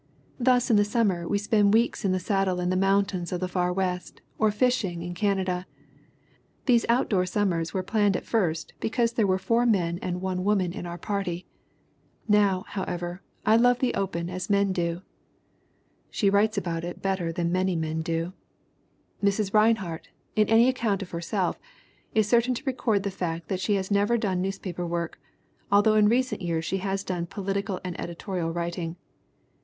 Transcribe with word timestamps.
"Thus 0.39 0.71
in 0.71 0.77
the 0.77 0.83
summer 0.83 1.27
we 1.27 1.37
spend 1.37 1.75
weeks 1.75 2.03
in 2.03 2.11
the 2.11 2.19
saddle 2.19 2.59
in 2.59 2.71
the 2.71 2.75
mountains 2.75 3.31
of 3.31 3.39
the 3.39 3.47
Far 3.47 3.71
West, 3.71 4.19
or 4.39 4.49
fishing 4.49 5.03
in 5.03 5.13
Canada.... 5.13 5.67
These 6.65 6.87
outdoor 6.89 7.27
summers 7.27 7.71
were 7.71 7.83
planned 7.83 8.17
at 8.17 8.25
first 8.25 8.73
because 8.79 9.11
there 9.11 9.27
were 9.27 9.37
four 9.37 9.63
men 9.67 9.99
and 10.01 10.19
one 10.19 10.43
woman 10.43 10.73
in 10.73 10.85
our^party. 10.85 11.45
Now, 12.27 12.65
however, 12.69 13.21
I 13.45 13.57
love 13.57 13.77
the 13.77 13.93
open 13.93 14.27
as 14.27 14.49
men 14.49 14.73
do/' 14.73 15.03
She 16.09 16.31
writes 16.31 16.57
about 16.57 16.83
it 16.83 17.03
better 17.03 17.31
than 17.31 17.51
many 17.51 17.75
men 17.75 18.01
do. 18.01 18.33
Mrs. 19.23 19.53
Rinehart, 19.53 20.09
in 20.35 20.49
any 20.49 20.67
account 20.67 21.03
of 21.03 21.11
herself, 21.11 21.59
is 22.15 22.27
certain 22.27 22.55
to 22.55 22.63
record 22.65 23.03
the 23.03 23.11
fact 23.11 23.49
that 23.49 23.59
she 23.59 23.75
has 23.75 23.91
never 23.91 24.17
done 24.17 24.41
newspaper 24.41 24.87
work, 24.87 25.19
although 25.71 25.93
in 25.93 26.09
recent 26.09 26.41
years 26.41 26.65
she 26.65 26.77
has 26.79 27.03
done 27.03 27.27
"political 27.27 27.79
and 27.83 28.01
editorial 28.01 28.51
writing." 28.51 28.95